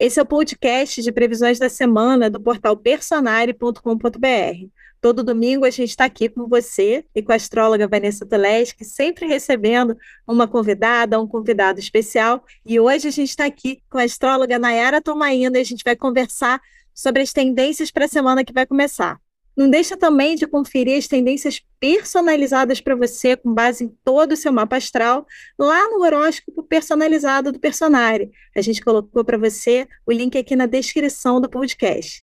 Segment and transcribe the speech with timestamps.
[0.00, 4.68] Esse é o podcast de previsões da semana do portal personare.com.br.
[5.00, 9.26] Todo domingo a gente está aqui com você e com a astróloga Vanessa Toleschi, sempre
[9.26, 12.44] recebendo uma convidada, um convidado especial.
[12.64, 15.96] E hoje a gente está aqui com a astróloga Nayara Tomaina e a gente vai
[15.96, 16.60] conversar
[16.94, 19.20] sobre as tendências para a semana que vai começar.
[19.58, 24.36] Não deixa também de conferir as tendências personalizadas para você, com base em todo o
[24.36, 25.26] seu mapa astral,
[25.58, 28.30] lá no horóscopo personalizado do Personare.
[28.54, 32.22] A gente colocou para você o link aqui na descrição do podcast.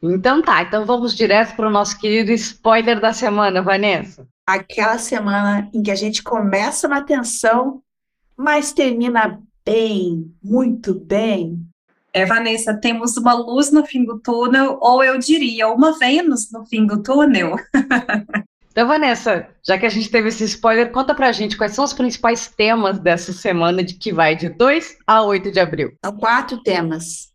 [0.00, 4.24] Então tá, então vamos direto para o nosso querido spoiler da semana, Vanessa.
[4.46, 7.82] Aquela semana em que a gente começa na tensão,
[8.36, 11.66] mas termina bem, muito bem,
[12.14, 16.64] é, Vanessa, temos uma luz no fim do túnel, ou eu diria, uma Vênus no
[16.64, 17.56] fim do túnel.
[18.70, 21.92] Então, Vanessa, já que a gente teve esse spoiler, conta pra gente quais são os
[21.92, 25.92] principais temas dessa semana de que vai de 2 a 8 de abril.
[26.04, 27.28] São quatro temas.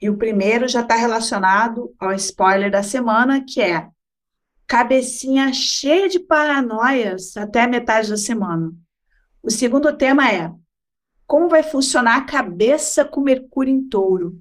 [0.00, 3.86] E o primeiro já está relacionado ao spoiler da semana, que é
[4.66, 8.72] cabecinha cheia de paranoias até a metade da semana.
[9.42, 10.50] O segundo tema é
[11.28, 14.40] como vai funcionar a cabeça com Mercúrio em touro?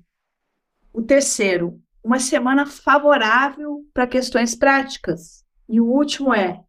[0.94, 5.44] O terceiro, uma semana favorável para questões práticas.
[5.68, 6.64] E o último é,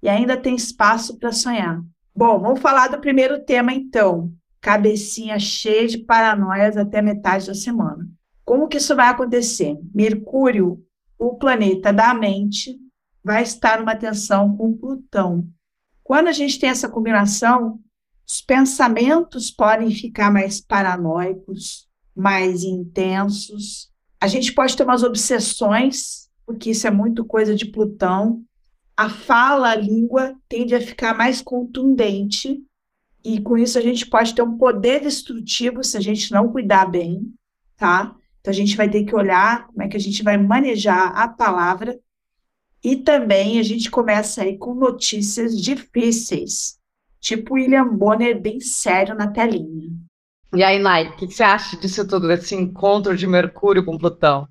[0.00, 1.82] e ainda tem espaço para sonhar.
[2.14, 4.32] Bom, vamos falar do primeiro tema então.
[4.60, 8.08] Cabecinha cheia de paranoias até metade da semana.
[8.44, 9.76] Como que isso vai acontecer?
[9.92, 10.80] Mercúrio,
[11.18, 12.78] o planeta da mente,
[13.24, 15.48] vai estar numa tensão com Plutão.
[16.04, 17.80] Quando a gente tem essa combinação,
[18.26, 23.90] os pensamentos podem ficar mais paranoicos, mais intensos.
[24.20, 28.42] A gente pode ter umas obsessões, porque isso é muito coisa de Plutão.
[28.96, 32.62] A fala, a língua tende a ficar mais contundente,
[33.24, 36.86] e com isso a gente pode ter um poder destrutivo se a gente não cuidar
[36.86, 37.32] bem,
[37.76, 38.14] tá?
[38.40, 41.26] Então a gente vai ter que olhar como é que a gente vai manejar a
[41.26, 41.98] palavra
[42.82, 46.78] e também a gente começa aí com notícias difíceis
[47.24, 49.88] tipo William Bonner bem sério na telinha.
[50.54, 54.46] E aí, Nai, o que você acha disso tudo, desse encontro de Mercúrio com Plutão?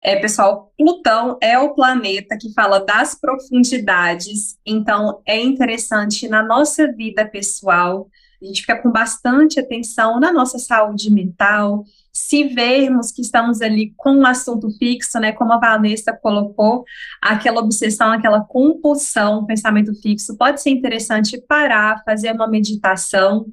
[0.00, 6.92] É, pessoal, Plutão é o planeta que fala das profundidades, então é interessante na nossa
[6.92, 8.06] vida pessoal,
[8.40, 13.92] a gente fica com bastante atenção na nossa saúde mental, se vermos que estamos ali
[13.96, 16.84] com um assunto fixo, né, como a Vanessa colocou,
[17.20, 23.46] aquela obsessão, aquela compulsão, pensamento fixo, pode ser interessante parar, fazer uma meditação.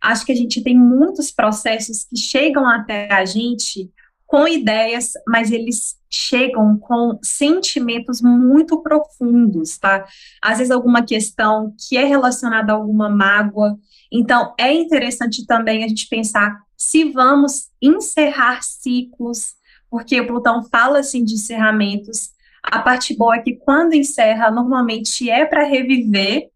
[0.00, 3.90] Acho que a gente tem muitos processos que chegam até a gente
[4.32, 10.06] com ideias, mas eles chegam com sentimentos muito profundos, tá?
[10.40, 13.78] Às vezes alguma questão que é relacionada a alguma mágoa.
[14.10, 19.52] Então, é interessante também a gente pensar se vamos encerrar ciclos,
[19.90, 22.30] porque o Plutão fala assim de encerramentos.
[22.62, 26.48] A parte boa é que quando encerra, normalmente é para reviver,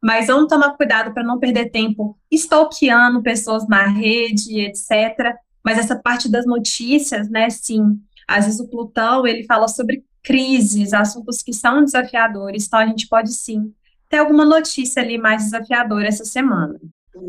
[0.00, 5.34] mas vamos tomar cuidado para não perder tempo stalkeando pessoas na rede, etc.
[5.66, 10.92] Mas essa parte das notícias, né, sim, às vezes o Plutão, ele fala sobre crises,
[10.92, 13.74] assuntos que são desafiadores, então a gente pode sim
[14.08, 16.78] ter alguma notícia ali mais desafiadora essa semana.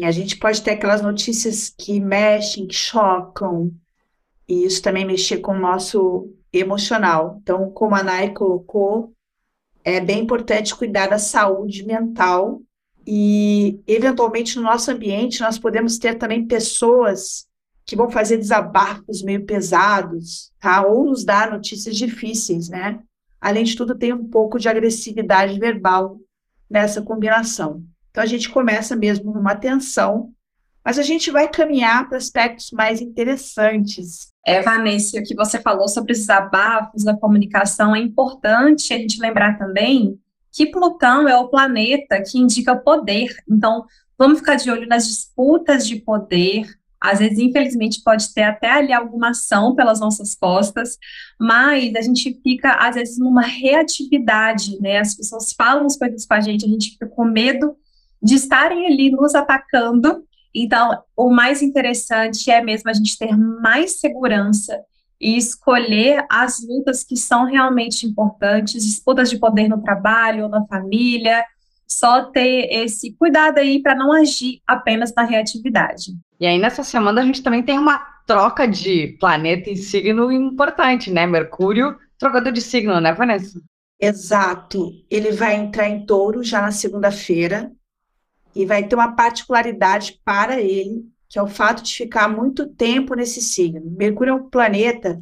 [0.04, 3.72] A gente pode ter aquelas notícias que mexem, que chocam,
[4.48, 7.40] e isso também mexer com o nosso emocional.
[7.42, 9.14] Então, como a Nai colocou,
[9.84, 12.62] é bem importante cuidar da saúde mental
[13.06, 17.48] e, eventualmente, no nosso ambiente, nós podemos ter também pessoas
[17.88, 20.86] que vão fazer desabafos meio pesados, tá?
[20.86, 23.00] Ou nos dar notícias difíceis, né?
[23.40, 26.20] Além de tudo, tem um pouco de agressividade verbal
[26.70, 27.82] nessa combinação.
[28.12, 30.34] Então, a gente começa mesmo numa tensão,
[30.84, 34.34] mas a gente vai caminhar para aspectos mais interessantes.
[34.46, 39.22] É, Vanessa, o que você falou sobre os desabafos da comunicação é importante a gente
[39.22, 40.20] lembrar também
[40.52, 43.34] que Plutão é o planeta que indica poder.
[43.50, 43.86] Então,
[44.18, 46.77] vamos ficar de olho nas disputas de poder.
[47.00, 50.98] Às vezes, infelizmente, pode ter até ali alguma ação pelas nossas costas,
[51.40, 54.98] mas a gente fica, às vezes, numa reatividade, né?
[54.98, 57.76] As pessoas falam as coisas com a gente, a gente fica com medo
[58.22, 60.24] de estarem ali nos atacando.
[60.54, 64.80] Então, o mais interessante é mesmo a gente ter mais segurança
[65.20, 71.44] e escolher as lutas que são realmente importantes, disputas de poder no trabalho, na família,
[71.88, 76.14] só ter esse cuidado aí para não agir apenas na reatividade.
[76.40, 81.10] E aí, nessa semana, a gente também tem uma troca de planeta e signo importante,
[81.10, 81.26] né?
[81.26, 83.62] Mercúrio, trocador de signo, né, Vanessa?
[84.00, 84.92] Exato.
[85.10, 87.72] Ele vai entrar em touro já na segunda-feira,
[88.58, 93.14] e vai ter uma particularidade para ele, que é o fato de ficar muito tempo
[93.14, 93.86] nesse signo.
[93.92, 95.22] Mercúrio é um planeta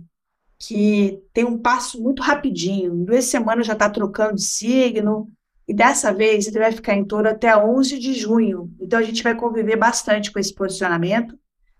[0.57, 2.95] que tem um passo muito rapidinho.
[2.95, 5.29] Em duas semanas já está trocando de signo,
[5.67, 8.71] e dessa vez ele vai ficar em touro até 11 de junho.
[8.79, 11.37] Então a gente vai conviver bastante com esse posicionamento,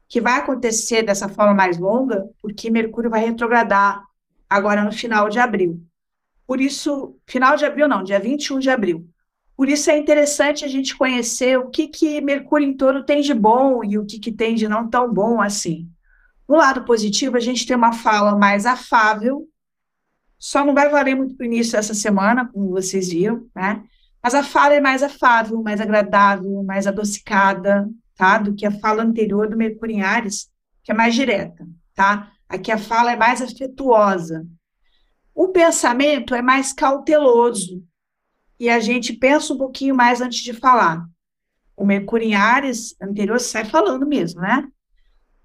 [0.08, 4.04] que vai acontecer dessa forma mais longa, porque Mercúrio vai retrogradar
[4.50, 5.82] agora no final de abril.
[6.48, 9.08] Por isso, final de abril não, dia 21 de abril.
[9.56, 13.34] Por isso é interessante a gente conhecer o que, que Mercúrio em touro tem de
[13.34, 15.88] bom e o que, que tem de não tão bom assim.
[16.48, 19.48] No lado positivo, a gente tem uma fala mais afável,
[20.38, 23.84] só não vai valer muito para o início dessa semana, como vocês viram, né?
[24.22, 28.38] Mas a fala é mais afável, mais agradável, mais adocicada, tá?
[28.38, 30.50] Do que a fala anterior do Mercúrio em Ares,
[30.84, 32.32] que é mais direta, tá?
[32.48, 34.46] Aqui a fala é mais afetuosa.
[35.34, 37.84] O pensamento é mais cauteloso,
[38.60, 41.06] e a gente pensa um pouquinho mais antes de falar.
[41.76, 44.66] O Mercúrio em Ares anterior sai falando mesmo, né?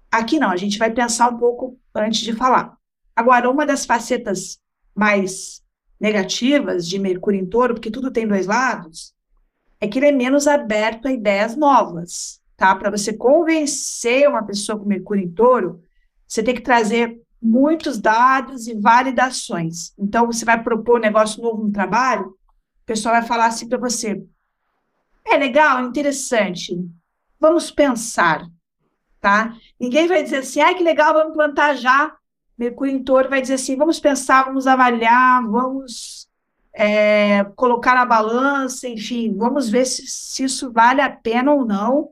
[0.09, 2.77] Aqui não, a gente vai pensar um pouco antes de falar.
[3.15, 4.60] Agora, uma das facetas
[4.95, 5.61] mais
[5.99, 9.13] negativas de Mercúrio em Touro, porque tudo tem dois lados,
[9.79, 12.75] é que ele é menos aberto a ideias novas, tá?
[12.75, 15.81] Para você convencer uma pessoa com Mercúrio em Touro,
[16.27, 19.93] você tem que trazer muitos dados e validações.
[19.97, 23.77] Então, você vai propor um negócio novo no trabalho, o pessoal vai falar assim para
[23.77, 24.23] você:
[25.25, 26.77] é legal, interessante,
[27.39, 28.47] vamos pensar,
[29.19, 29.55] tá?
[29.79, 32.15] Ninguém vai dizer assim, ah, que legal, vamos plantar já.
[32.61, 36.29] Mercúrio em touro vai dizer assim, vamos pensar, vamos avaliar, vamos
[36.73, 42.11] é, colocar na balança, enfim, vamos ver se, se isso vale a pena ou não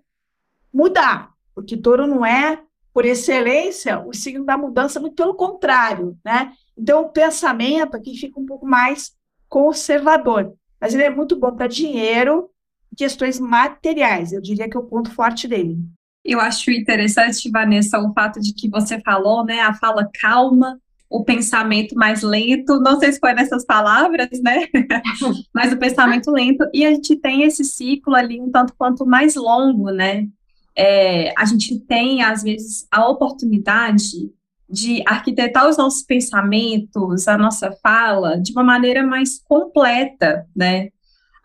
[0.74, 2.62] mudar, porque touro não é,
[2.94, 6.54] por excelência, o signo da mudança, muito pelo contrário, né?
[6.78, 9.16] Então, o pensamento aqui fica um pouco mais
[9.48, 12.50] conservador mas ele é muito bom para dinheiro
[12.96, 14.32] questões materiais.
[14.32, 15.78] Eu diria que é o ponto forte dele.
[16.24, 19.62] Eu acho interessante, Vanessa, o fato de que você falou, né?
[19.62, 20.80] A fala calma,
[21.10, 22.80] o pensamento mais lento.
[22.80, 24.68] Não sei se foi nessas palavras, né?
[25.54, 26.66] Mas o pensamento lento.
[26.74, 30.28] E a gente tem esse ciclo ali um tanto quanto mais longo, né?
[30.76, 34.32] É, a gente tem, às vezes, a oportunidade
[34.70, 40.90] de arquitetar os nossos pensamentos, a nossa fala, de uma maneira mais completa, né?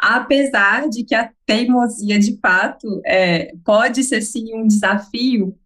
[0.06, 5.56] Apesar de que a teimosia, de fato, é, pode ser sim um desafio,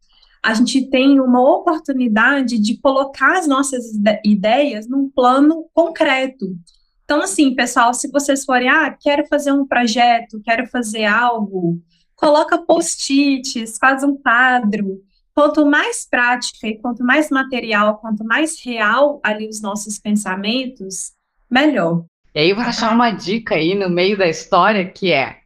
[0.40, 3.87] a gente tem uma oportunidade de colocar as nossas
[4.25, 6.56] ideias num plano concreto.
[7.02, 11.82] Então, assim, pessoal, se vocês forem, ah, quero fazer um projeto, quero fazer algo,
[12.14, 15.02] coloca post-its, faz um quadro,
[15.35, 21.11] quanto mais prática e quanto mais material, quanto mais real ali os nossos pensamentos,
[21.50, 22.05] melhor.
[22.38, 25.38] E aí vou achar uma dica aí no meio da história que é: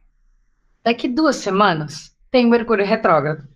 [0.83, 3.47] daqui duas semanas tem Mercúrio retrógrado.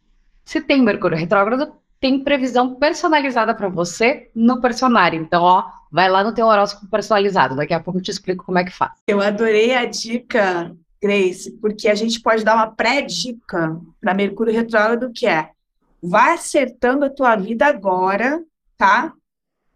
[0.44, 5.22] Se tem Mercúrio retrógrado, tem previsão personalizada para você no personário.
[5.22, 7.56] Então, ó, vai lá no teu horóscopo personalizado.
[7.56, 8.94] Daqui a pouco eu te explico como é que faz.
[9.06, 15.12] Eu adorei a dica, Grace, porque a gente pode dar uma pré-dica para Mercúrio retrógrado
[15.14, 15.52] que é
[16.02, 18.42] vai acertando a tua vida agora,
[18.76, 19.14] tá?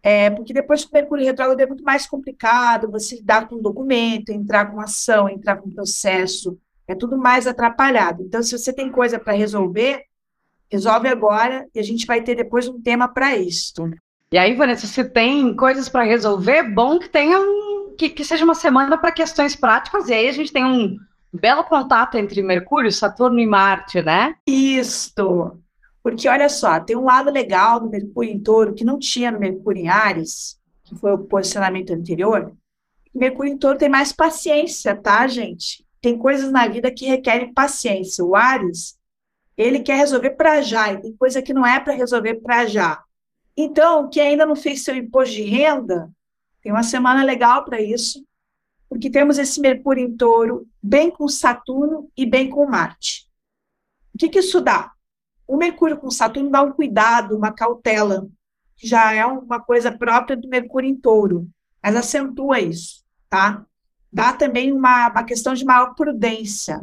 [0.02, 4.30] É, porque depois o Mercúrio retrógrado é muito mais complicado, você dar com um documento,
[4.30, 6.58] entrar com ação, entrar com processo,
[6.88, 8.22] é tudo mais atrapalhado.
[8.22, 10.02] Então, se você tem coisa para resolver,
[10.68, 13.88] resolve agora e a gente vai ter depois um tema para isso.
[14.32, 18.44] E aí, Vanessa, se tem coisas para resolver, bom que tenha um, que, que seja
[18.44, 20.96] uma semana para questões práticas, e aí a gente tem um
[21.32, 24.34] belo contato entre Mercúrio, Saturno e Marte, né?
[24.46, 25.58] Isto.
[26.02, 29.38] Porque, olha só, tem um lado legal do Mercúrio em touro que não tinha no
[29.38, 32.52] Mercúrio em Ares, que foi o posicionamento anterior.
[33.14, 35.86] Mercúrio em touro tem mais paciência, tá, gente?
[36.00, 38.24] Tem coisas na vida que requerem paciência.
[38.24, 38.98] O Ares,
[39.56, 43.02] ele quer resolver para já, e tem coisa que não é para resolver para já.
[43.56, 46.10] Então, quem ainda não fez seu imposto de renda,
[46.62, 48.24] tem uma semana legal para isso,
[48.88, 53.28] porque temos esse Mercúrio em touro bem com Saturno e bem com Marte.
[54.14, 54.92] O que, que isso dá?
[55.46, 58.28] O Mercúrio com Saturno dá um cuidado, uma cautela,
[58.76, 61.48] que já é uma coisa própria do Mercúrio em touro,
[61.82, 63.64] mas acentua isso, tá?
[64.12, 66.80] Dá também uma, uma questão de maior prudência.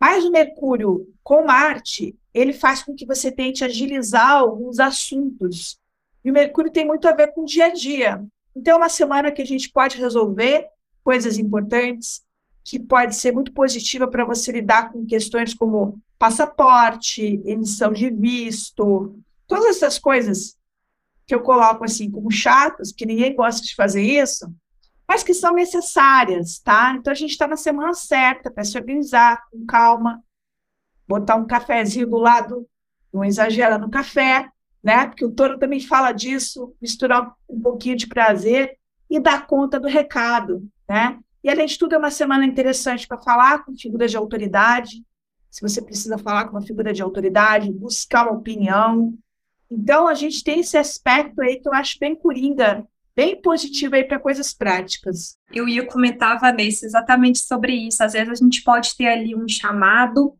[0.00, 5.78] Mas o Mercúrio com Marte, ele faz com que você tente agilizar alguns assuntos.
[6.24, 8.24] E o Mercúrio tem muito a ver com o dia a dia.
[8.54, 10.66] Então, é uma semana que a gente pode resolver
[11.02, 12.22] coisas importantes,
[12.68, 19.18] que pode ser muito positiva para você lidar com questões como passaporte, emissão de visto,
[19.46, 20.54] todas essas coisas
[21.26, 24.52] que eu coloco assim como chatas, que ninguém gosta de fazer isso,
[25.08, 26.94] mas que são necessárias, tá?
[26.94, 30.22] Então a gente está na semana certa para se organizar com calma,
[31.08, 32.68] botar um cafezinho do lado
[33.10, 34.46] não exagera no café,
[34.84, 35.06] né?
[35.06, 38.76] Porque o touro também fala disso, misturar um pouquinho de prazer
[39.08, 41.18] e dar conta do recado, né?
[41.48, 45.02] E além de tudo, é uma semana interessante para falar com figuras de autoridade.
[45.50, 49.14] Se você precisa falar com uma figura de autoridade, buscar uma opinião.
[49.70, 52.86] Então, a gente tem esse aspecto aí que eu acho bem coringa,
[53.16, 55.38] bem positivo aí para coisas práticas.
[55.50, 58.04] Eu ia comentar, Vanessa, exatamente sobre isso.
[58.04, 60.36] Às vezes a gente pode ter ali um chamado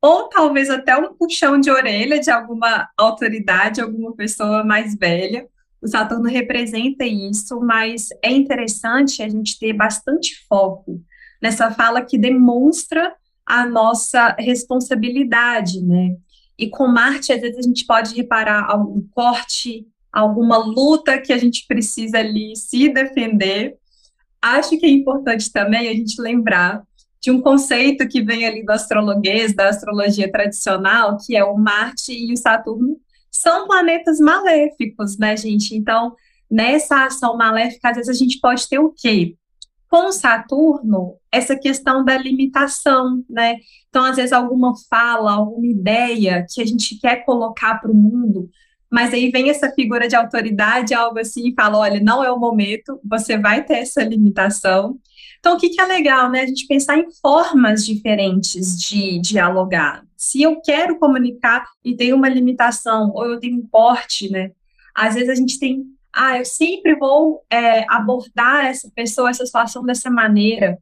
[0.00, 5.44] ou talvez até um puxão de orelha de alguma autoridade, alguma pessoa mais velha.
[5.82, 11.02] O Saturno representa isso, mas é interessante a gente ter bastante foco
[11.42, 13.12] nessa fala que demonstra
[13.44, 16.16] a nossa responsabilidade, né?
[16.56, 21.38] E com Marte, às vezes a gente pode reparar algum corte, alguma luta que a
[21.38, 23.76] gente precisa ali se defender.
[24.40, 26.84] Acho que é importante também a gente lembrar
[27.20, 32.12] de um conceito que vem ali do astrologuês, da astrologia tradicional, que é o Marte
[32.12, 32.96] e o Saturno,
[33.32, 35.74] são planetas maléficos, né, gente?
[35.74, 36.14] Então,
[36.50, 39.34] nessa ação maléfica, às vezes a gente pode ter o quê?
[39.88, 43.56] Com Saturno, essa questão da limitação, né?
[43.88, 48.48] Então, às vezes, alguma fala, alguma ideia que a gente quer colocar para o mundo,
[48.90, 52.38] mas aí vem essa figura de autoridade, algo assim, e fala: olha, não é o
[52.38, 54.98] momento, você vai ter essa limitação.
[55.40, 56.42] Então, o que, que é legal, né?
[56.42, 60.04] A gente pensar em formas diferentes de dialogar.
[60.22, 64.52] Se eu quero comunicar e tenho uma limitação, ou eu tenho um corte, né?
[64.94, 69.82] Às vezes a gente tem, ah, eu sempre vou é, abordar essa pessoa, essa situação
[69.82, 70.78] dessa maneira.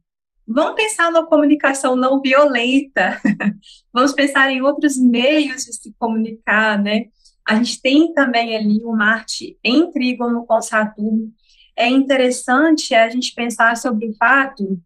[0.47, 3.19] Vamos pensar na comunicação não violenta.
[3.91, 7.05] Vamos pensar em outros meios de se comunicar, né?
[7.43, 11.33] A gente tem também ali o Marte em trígono com Saturno,
[11.75, 14.79] é interessante a gente pensar sobre o fato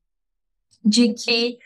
[0.81, 1.57] de que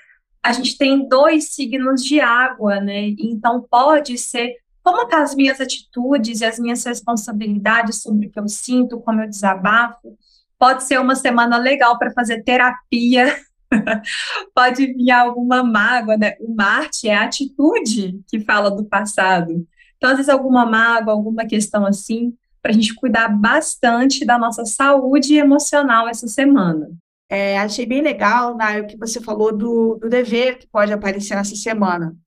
[0.44, 3.10] a gente tem dois signos de água, né?
[3.20, 8.40] Então pode ser como tá as minhas atitudes e as minhas responsabilidades sobre o que
[8.40, 10.18] eu sinto, como eu desabafo.
[10.58, 13.36] Pode ser uma semana legal para fazer terapia.
[14.56, 16.36] pode vir alguma mágoa, né?
[16.40, 19.66] O Marte é a atitude que fala do passado.
[19.98, 24.66] Então, às vezes, alguma mágoa, alguma questão assim, para a gente cuidar bastante da nossa
[24.66, 26.90] saúde emocional essa semana.
[27.30, 31.56] É, achei bem legal, Nayo, que você falou do, do dever que pode aparecer nessa
[31.56, 32.18] semana.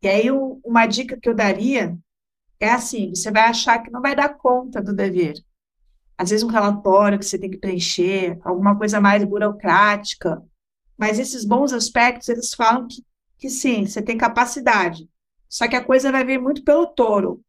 [0.00, 1.98] E aí, o, uma dica que eu daria
[2.60, 5.34] é assim: você vai achar que não vai dar conta do dever.
[6.16, 10.40] Às vezes, um relatório que você tem que preencher, alguma coisa mais burocrática.
[10.96, 13.04] Mas esses bons aspectos, eles falam que,
[13.36, 15.08] que sim, você tem capacidade.
[15.48, 17.42] Só que a coisa vai vir muito pelo touro,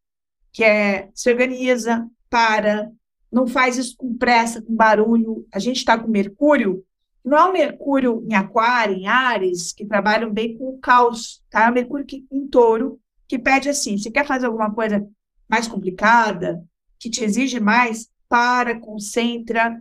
[0.52, 2.90] que é se organiza, para,
[3.30, 5.46] não faz isso com pressa, com barulho.
[5.52, 6.84] A gente está com Mercúrio,
[7.26, 11.66] não é o Mercúrio em Aquário, em Ares, que trabalham bem com o caos, tá?
[11.66, 15.04] É o Mercúrio que, em touro, que pede assim: você quer fazer alguma coisa
[15.48, 16.64] mais complicada,
[17.00, 19.76] que te exige mais, para, concentra.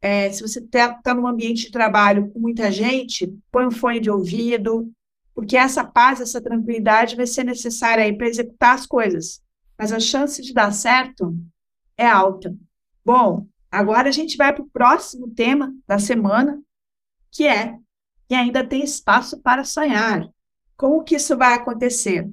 [0.00, 3.98] É, se você está tá num ambiente de trabalho com muita gente, põe um fone
[3.98, 4.92] de ouvido,
[5.34, 9.42] porque essa paz, essa tranquilidade vai ser necessária aí para executar as coisas.
[9.78, 11.34] Mas a chance de dar certo
[11.96, 12.54] é alta.
[13.02, 16.60] Bom, agora a gente vai para o próximo tema da semana,
[17.34, 17.76] que é
[18.30, 20.26] e ainda tem espaço para sonhar.
[20.76, 22.30] Como que isso vai acontecer?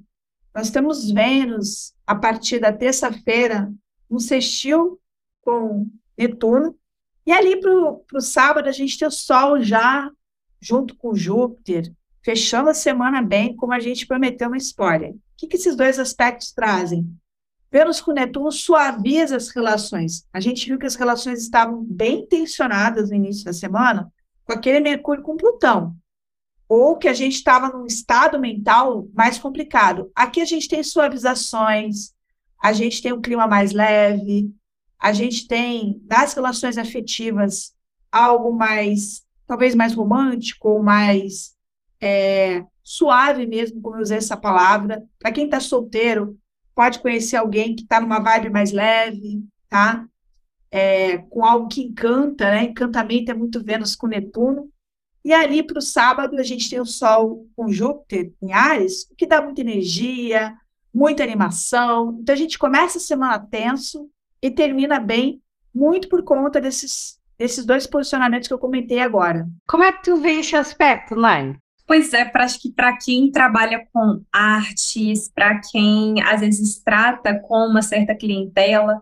[0.53, 3.71] Nós temos Vênus a partir da terça-feira
[4.09, 4.99] no sextil
[5.41, 6.77] com Netuno,
[7.25, 7.71] e ali para
[8.13, 10.09] o sábado a gente tem o Sol já
[10.59, 11.91] junto com Júpiter,
[12.23, 15.11] fechando a semana bem, como a gente prometeu no spoiler.
[15.11, 17.09] O que, que esses dois aspectos trazem?
[17.71, 20.27] Vênus com Netuno suaviza as relações.
[20.31, 24.11] A gente viu que as relações estavam bem tensionadas no início da semana
[24.45, 25.95] com aquele Mercúrio com Plutão.
[26.67, 30.09] Ou que a gente estava num estado mental mais complicado.
[30.15, 32.13] Aqui a gente tem suavizações,
[32.61, 34.53] a gente tem um clima mais leve,
[34.99, 37.73] a gente tem nas relações afetivas
[38.11, 41.55] algo mais, talvez mais romântico, ou mais
[41.99, 45.03] é, suave mesmo, como eu usei essa palavra.
[45.17, 46.37] Para quem está solteiro,
[46.75, 50.05] pode conhecer alguém que está numa vibe mais leve, tá?
[50.71, 52.63] É, com algo que encanta, né?
[52.63, 54.69] Encantamento é muito Vênus com Netuno.
[55.23, 59.15] E ali para o sábado a gente tem o Sol com Júpiter em Ares, o
[59.15, 60.55] que dá muita energia,
[60.93, 62.17] muita animação.
[62.21, 64.09] Então a gente começa a semana tenso
[64.41, 65.41] e termina bem,
[65.73, 69.47] muito por conta desses, desses dois posicionamentos que eu comentei agora.
[69.67, 71.55] Como é que tu vê esse aspecto, Lai?
[71.85, 77.67] Pois é, para que para quem trabalha com artes, para quem às vezes trata com
[77.67, 79.01] uma certa clientela,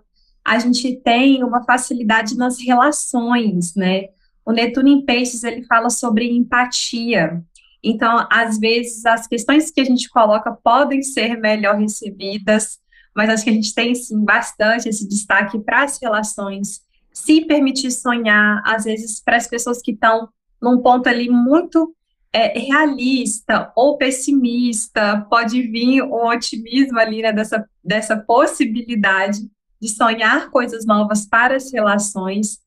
[0.50, 4.06] a gente tem uma facilidade nas relações, né?
[4.44, 7.44] O Netuno em Peixes ele fala sobre empatia.
[7.84, 12.80] Então, às vezes, as questões que a gente coloca podem ser melhor recebidas,
[13.16, 16.82] mas acho que a gente tem, sim, bastante esse destaque para as relações,
[17.14, 20.30] se permitir sonhar, às vezes, para as pessoas que estão
[20.60, 21.96] num ponto ali muito
[22.34, 29.48] é, realista ou pessimista, pode vir um otimismo ali, né, dessa, dessa possibilidade
[29.82, 32.60] de sonhar coisas novas para as relações,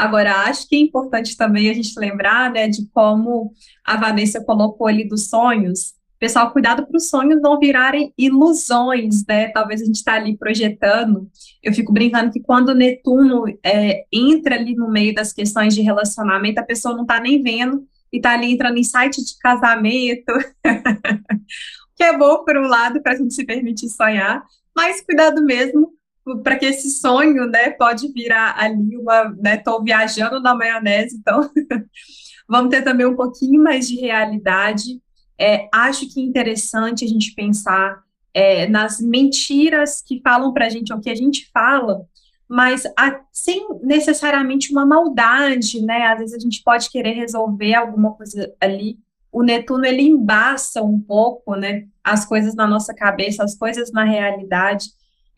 [0.00, 3.52] Agora, acho que é importante também a gente lembrar, né, de como
[3.84, 5.92] a Vanessa colocou ali dos sonhos.
[6.18, 9.48] Pessoal, cuidado para os sonhos não virarem ilusões, né?
[9.48, 11.30] Talvez a gente está ali projetando.
[11.62, 15.82] Eu fico brincando que quando o Netuno é, entra ali no meio das questões de
[15.82, 20.32] relacionamento, a pessoa não está nem vendo e está ali entrando em site de casamento,
[21.96, 24.42] que é bom por um lado para a gente se permitir sonhar,
[24.74, 25.92] mas cuidado mesmo
[26.38, 31.50] para que esse sonho, né, pode virar ali uma, né, tô viajando na maionese, então
[32.48, 35.00] vamos ter também um pouquinho mais de realidade.
[35.38, 40.68] É, acho que é interessante a gente pensar é, nas mentiras que falam para a
[40.68, 42.06] gente, o que a gente fala,
[42.48, 46.08] mas a, sem necessariamente uma maldade, né?
[46.08, 48.98] Às vezes a gente pode querer resolver alguma coisa ali.
[49.30, 51.86] O Netuno ele embaça um pouco, né?
[52.02, 54.86] As coisas na nossa cabeça, as coisas na realidade.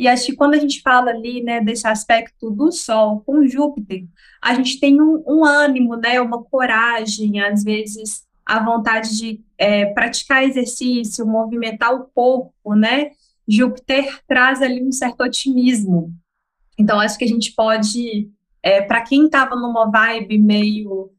[0.02, 4.04] E acho que quando a gente fala ali, né, desse aspecto do Sol com Júpiter,
[4.42, 9.86] a gente tem um, um ânimo, né, uma coragem, às vezes a vontade de é,
[9.86, 13.12] praticar exercício, movimentar o corpo, né?
[13.46, 16.12] Júpiter traz ali um certo otimismo.
[16.76, 18.28] Então, acho que a gente pode,
[18.60, 21.12] é, para quem estava numa vibe meio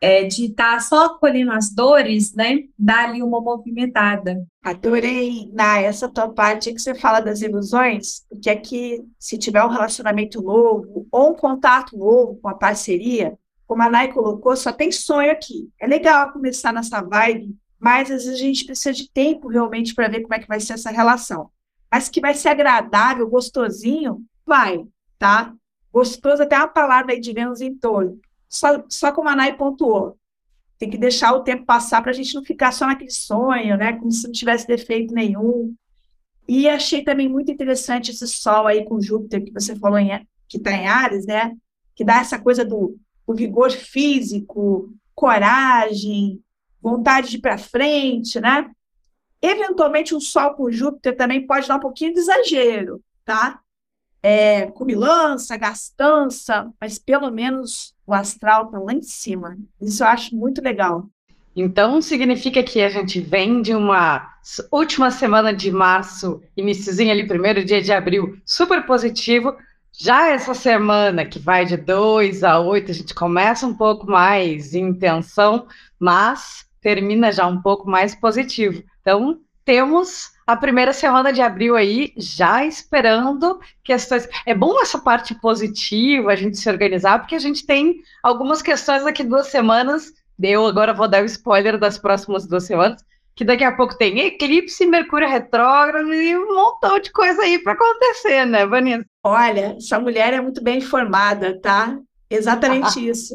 [0.00, 2.64] é, de estar tá só acolhendo as dores, né?
[2.78, 4.46] Dar ali uma movimentada.
[4.62, 9.68] Adorei, Na, essa tua parte que você fala das ilusões, porque aqui, se tiver um
[9.68, 14.90] relacionamento novo ou um contato novo com a parceria, como a Nai colocou, só tem
[14.90, 15.70] sonho aqui.
[15.78, 20.08] É legal começar nessa vibe, mas às vezes a gente precisa de tempo realmente para
[20.08, 21.50] ver como é que vai ser essa relação.
[21.90, 24.84] Mas que vai ser agradável, gostosinho, vai,
[25.18, 25.52] tá?
[25.92, 28.20] Gostoso até uma palavra aí de Vênus em torno.
[28.50, 30.18] Só, só como a Nai pontuou,
[30.76, 33.92] tem que deixar o tempo passar para a gente não ficar só naquele sonho, né?
[33.92, 35.74] Como se não tivesse defeito nenhum.
[36.48, 40.56] E achei também muito interessante esse Sol aí com Júpiter, que você falou em, que
[40.56, 41.54] está em Ares, né?
[41.94, 46.42] Que dá essa coisa do, do vigor físico, coragem,
[46.80, 48.68] vontade de ir para frente, né?
[49.42, 53.60] Eventualmente, um Sol com Júpiter também pode dar um pouquinho de exagero, tá?
[54.22, 59.56] É, cumilança, gastança, mas pelo menos o astral está lá em cima.
[59.80, 61.08] Isso eu acho muito legal.
[61.54, 64.34] Então significa que a gente vem de uma
[64.72, 69.56] última semana de março, iníciozinho ali, primeiro dia de abril, super positivo.
[69.92, 74.74] Já essa semana, que vai de 2 a 8, a gente começa um pouco mais
[74.74, 75.66] em tensão,
[75.98, 78.82] mas termina já um pouco mais positivo.
[79.00, 84.28] Então, temos a primeira semana de abril aí, já esperando questões.
[84.44, 89.04] É bom essa parte positiva, a gente se organizar, porque a gente tem algumas questões
[89.04, 90.12] daqui duas semanas.
[90.42, 93.00] Eu agora vou dar o spoiler das próximas duas semanas,
[93.36, 97.74] que daqui a pouco tem eclipse, Mercúrio retrógrado e um montão de coisa aí para
[97.74, 99.04] acontecer, né, Vanessa?
[99.22, 101.96] Olha, essa mulher é muito bem informada, tá?
[102.28, 103.34] Exatamente isso.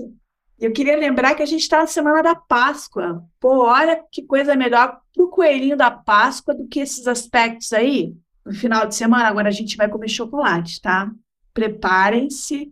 [0.58, 3.24] Eu queria lembrar que a gente está na semana da Páscoa.
[3.40, 8.14] Pô, olha que coisa melhor para o coelhinho da Páscoa do que esses aspectos aí.
[8.46, 11.12] No final de semana, agora a gente vai comer chocolate, tá?
[11.54, 12.72] Preparem-se,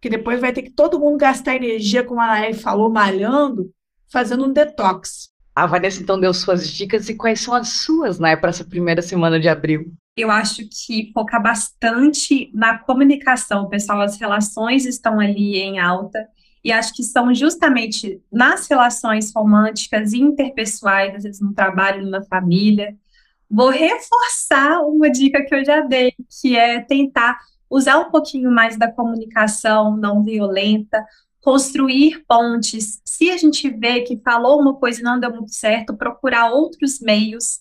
[0.00, 3.72] que depois vai ter que todo mundo gastar energia, como a Anaí falou, malhando,
[4.06, 5.30] fazendo um detox.
[5.54, 9.00] A Vanessa então deu suas dicas e quais são as suas, né, para essa primeira
[9.00, 9.92] semana de abril?
[10.16, 16.28] Eu acho que focar bastante na comunicação, pessoal, as relações estão ali em alta
[16.64, 22.22] e acho que são justamente nas relações românticas e interpessoais, às vezes no trabalho, na
[22.24, 22.96] família.
[23.50, 28.78] Vou reforçar uma dica que eu já dei, que é tentar usar um pouquinho mais
[28.78, 31.04] da comunicação não violenta,
[31.40, 33.02] construir pontes.
[33.04, 36.98] Se a gente vê que falou uma coisa e não deu muito certo, procurar outros
[37.00, 37.60] meios.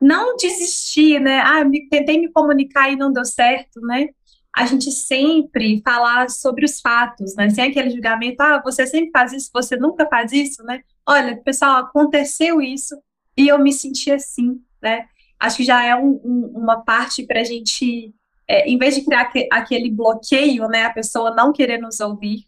[0.00, 1.40] Não desistir, né?
[1.40, 4.08] Ah, me, tentei me comunicar e não deu certo, né?
[4.54, 7.48] A gente sempre falar sobre os fatos, né?
[7.50, 10.82] Sem aquele julgamento, ah, você sempre faz isso, você nunca faz isso, né?
[11.06, 12.96] Olha, pessoal, aconteceu isso
[13.36, 15.06] e eu me senti assim, né?
[15.38, 18.14] Acho que já é um, um, uma parte para a gente,
[18.46, 22.44] é, em vez de criar aquele bloqueio, né, a pessoa não querer nos ouvir,